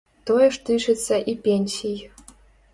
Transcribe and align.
Тое 0.29 0.47
ж 0.55 0.61
тычыцца 0.69 1.21
і 1.33 1.37
пенсій. 1.45 1.97